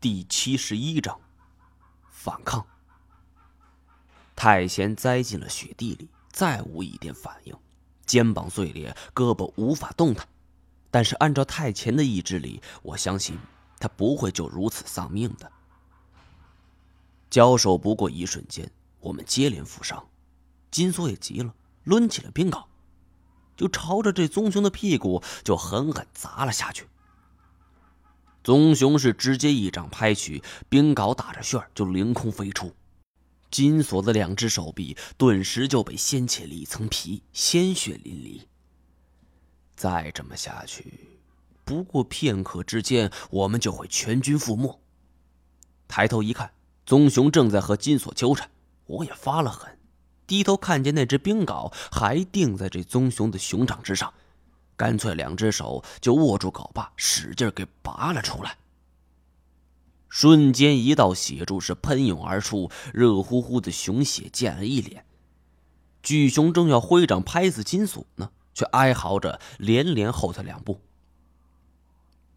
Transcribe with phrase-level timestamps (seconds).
[0.00, 1.18] 第七十一章，
[2.08, 2.64] 反抗。
[4.36, 7.56] 太贤栽进了雪地里，再无一点反应，
[8.06, 10.28] 肩膀碎裂，胳膊无法动弹。
[10.92, 13.36] 但是按照太前的意志力，我相信
[13.80, 15.50] 他不会就如此丧命的。
[17.28, 18.70] 交手不过一瞬间，
[19.00, 20.06] 我们接连负伤，
[20.70, 21.52] 金锁也急了，
[21.82, 22.66] 抡起了冰镐，
[23.56, 26.86] 就朝着这棕熊的屁股就狠狠砸了下去。
[28.42, 32.72] 棕熊是直接一掌拍去，冰镐打着旋儿就凌空飞出，
[33.50, 38.42] 金锁的两只手臂顿时就被掀起了一层皮，鲜血淋漓。
[39.76, 41.08] 再这么下去，
[41.64, 44.80] 不过片刻之间，我们就会全军覆没。
[45.86, 46.50] 抬头一看，
[46.86, 48.50] 棕熊正在和金锁纠缠，
[48.86, 49.78] 我也发了狠，
[50.26, 54.12] 低头看见那只冰镐还钉在这棕熊的熊掌之上。
[54.78, 58.56] 干脆两只手就握住镐把，使劲给拔了出来。
[60.08, 65.04] 瞬间，一道血柱是喷涌而出，热乎乎的熊血溅了一脸。
[66.00, 70.80] 巨熊正要挥掌拍死金锁呢，却哀嚎着连连后退两步。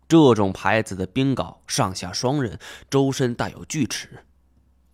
[0.07, 4.25] 这种牌子的冰镐上下双刃，周身带有锯齿，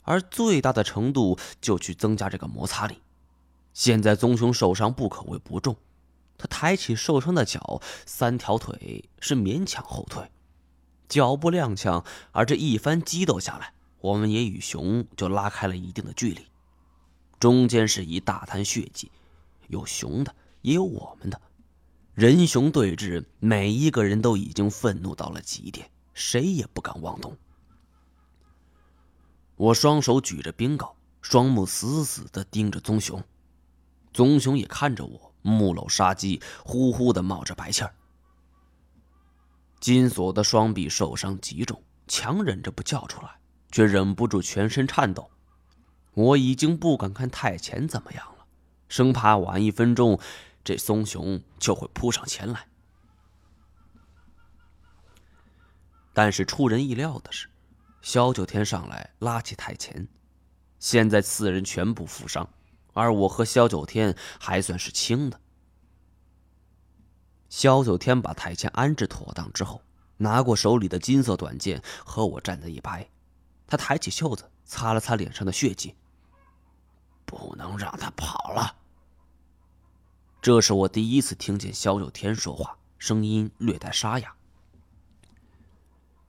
[0.01, 3.01] 而最大的程度就去增加这个摩擦力。
[3.73, 5.77] 现在棕熊受伤不可谓不重。
[6.37, 10.29] 他抬起受伤的脚，三条腿是勉强后退，
[11.09, 12.05] 脚步踉跄。
[12.31, 16.45] 而这一番激斗下来，我们也与熊就拉开了一定的距离。
[17.39, 19.11] 中间是一大滩血迹，
[19.67, 21.41] 有熊的，也有我们的。
[22.13, 27.37] 人熊对峙，每一个人都已经愤怒到了极点，谁也不敢妄动。
[29.55, 33.23] 我双手举着冰镐，双目死死的盯着棕熊，
[34.13, 35.26] 棕熊也看着我。
[35.47, 37.93] 目露杀机，呼呼的冒着白气儿。
[39.79, 43.39] 金锁的双臂受伤极重，强忍着不叫出来，
[43.71, 45.29] 却忍不住全身颤抖。
[46.13, 48.45] 我已经不敢看太前怎么样了，
[48.89, 50.19] 生怕晚一分钟，
[50.63, 52.67] 这松熊就会扑上前来。
[56.11, 57.47] 但是出人意料的是，
[58.01, 60.07] 萧九天上来拉起太前，
[60.79, 62.49] 现在四人全部负伤。
[62.97, 65.39] 而我和萧九天还算是轻的。
[67.47, 69.81] 萧九天把太监安置妥当之后，
[70.17, 73.07] 拿过手里的金色短剑，和我站在一排。
[73.67, 75.95] 他抬起袖子，擦了擦脸上的血迹。
[77.23, 78.75] 不能让他跑了。
[80.41, 84.33] 这是我第一次听见萧九天说话，声音略带沙哑。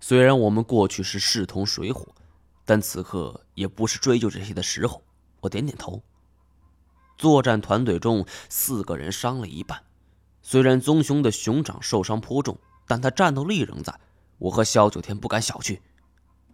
[0.01, 2.15] 虽然我们过去是势同水火，
[2.65, 5.03] 但此刻也不是追究这些的时候。
[5.41, 6.03] 我点点头。
[7.19, 9.83] 作战团队中，四个人伤了一半。
[10.41, 12.57] 虽然棕熊的熊掌受伤颇重，
[12.87, 14.01] 但他战斗力仍在。
[14.39, 15.81] 我和萧九天不敢小觑。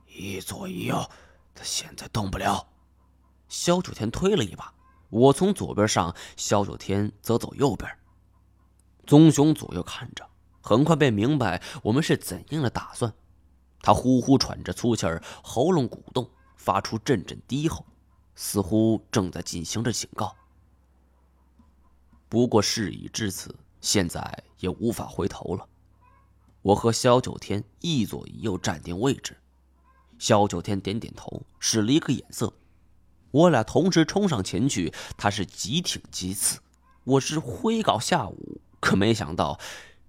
[0.09, 1.09] 一左一右，
[1.55, 2.67] 他现在动不了。
[3.47, 4.73] 萧九天推了一把，
[5.11, 7.91] 我从左边上，萧九天则走右边。
[9.07, 10.27] 棕熊左右看着，
[10.63, 13.13] 很快便明白我们是怎样的打算。
[13.83, 17.85] 他呼呼喘着粗气儿，喉咙鼓动，发出阵阵低吼，
[18.35, 20.35] 似乎正在进行着警告。
[22.35, 25.69] 不过事已至此，现在也无法回头了。
[26.63, 29.37] 我和萧九天一左一右站定位置，
[30.19, 32.53] 萧九天点点头，使了一个眼色。
[33.31, 36.59] 我俩同时冲上前去，他是急挺急刺，
[37.05, 38.61] 我是挥镐下舞。
[38.81, 39.61] 可没想到，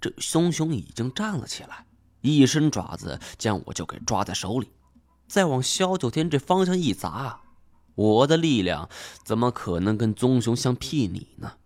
[0.01, 1.85] 这熊熊已经站了起来，
[2.21, 4.71] 一伸爪子将我就给抓在手里，
[5.27, 7.41] 再往萧九天这方向一砸，
[7.93, 8.89] 我的力量
[9.23, 11.57] 怎么可能跟棕熊相媲拟呢？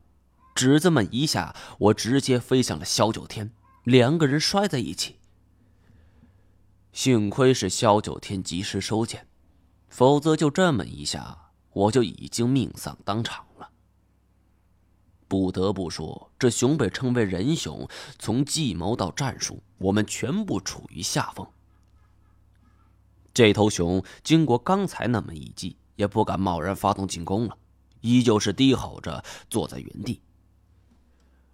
[0.59, 3.53] 只这么一下，我直接飞向了萧九天，
[3.85, 5.15] 两个人摔在一起。
[6.91, 9.25] 幸亏是萧九天及时收剑，
[9.87, 13.69] 否则就这么一下，我就已经命丧当场了。
[15.29, 17.87] 不得不说，这熊被称为人熊，
[18.17, 21.47] 从计谋到战术，我们全部处于下风。
[23.33, 27.57] 这头熊经过刚才那么一击，也不敢贸然发动进攻了，
[28.01, 30.19] 依旧是低吼着坐在原地。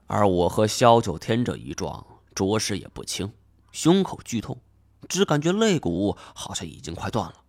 [0.07, 2.05] 而我和萧九天这一撞，
[2.35, 3.33] 着实也不轻，
[3.71, 4.61] 胸口剧痛，
[5.09, 7.43] 只感觉肋骨好像已经快断了，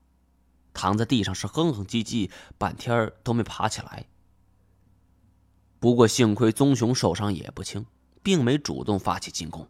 [0.72, 4.06] 躺在地上是哼哼唧唧，半天都没爬起来。
[5.78, 7.84] 不过幸亏棕熊受伤也不轻，
[8.22, 9.68] 并没主动发起进攻，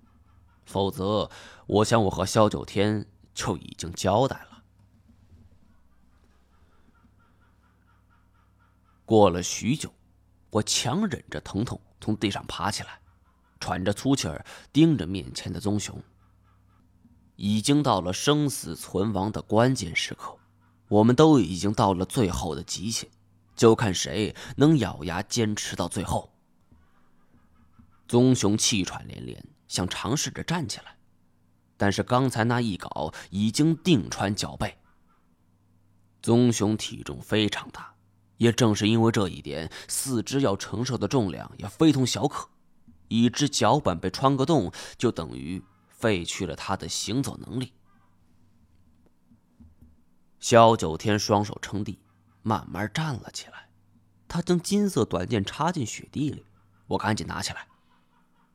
[0.65, 1.29] 否则
[1.67, 3.05] 我想我和萧九天
[3.35, 4.63] 就已经交代了。
[9.05, 9.93] 过了许久，
[10.51, 11.81] 我强忍着疼痛。
[12.01, 13.01] 从地上爬起来，
[13.61, 16.03] 喘着粗气儿，盯着面前的棕熊。
[17.37, 20.39] 已经到了生死存亡的关键时刻，
[20.89, 23.11] 我们都已经到了最后的极限，
[23.55, 26.33] 就看谁能咬牙坚持到最后。
[28.09, 30.97] 棕熊气喘连连，想尝试着站起来，
[31.77, 34.79] 但是刚才那一镐已经钉穿脚背。
[36.23, 37.95] 棕熊体重非常大，
[38.37, 42.49] 也正是因为这一点，四肢要承受的重量也非同小可。
[43.09, 47.73] 一只脚板被穿个洞，就等于废去了他的行走能力。
[50.41, 51.99] 萧九天双手撑地，
[52.43, 53.69] 慢慢站了起来。
[54.29, 56.45] 他将金色短剑插进雪地里，
[56.89, 57.67] 我赶紧拿起来。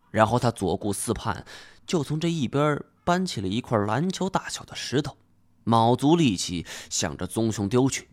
[0.09, 1.45] 然后他左顾四盼，
[1.87, 5.17] 就从这一边搬起了一块篮球大小的石头，
[5.63, 8.09] 卯足力气向着棕熊丢去。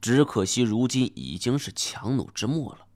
[0.00, 2.86] 只可惜如今已经是强弩之末了。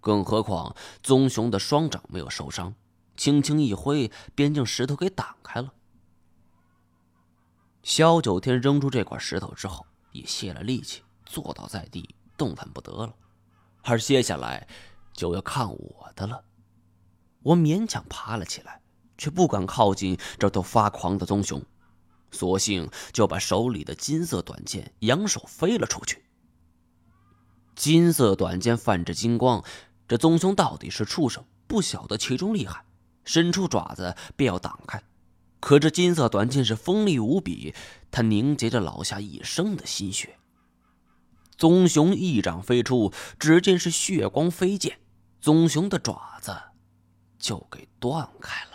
[0.00, 2.74] 更何况，棕熊的双掌没有受伤，
[3.16, 5.72] 轻轻一挥，便将石头给挡开了。
[7.82, 13.14] 萧九天扔出这块石头之后，也泄了力气，坐倒在地，动弹不得了。
[13.82, 14.66] 而接下来，
[15.12, 16.44] 就要看我的了。
[17.42, 18.80] 我勉强爬了起来，
[19.18, 21.62] 却不敢靠近这头发狂的棕熊，
[22.30, 26.24] 索性就把手里的金色短剑扬手飞了出去。
[27.74, 29.62] 金色短剑泛着金光。
[30.06, 32.84] 这棕熊到底是畜生，不晓得其中厉害，
[33.24, 35.02] 伸出爪子便要挡开。
[35.60, 37.74] 可这金色短剑是锋利无比，
[38.10, 40.36] 它凝结着老夏一生的心血。
[41.56, 44.98] 棕熊一掌飞出，只见是血光飞溅，
[45.40, 46.54] 棕熊的爪子
[47.38, 48.73] 就给断开了。